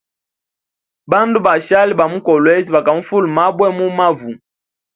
[1.11, 4.31] Bandu basheli ba mu Kolwezi bakamufula mabwa mumavu.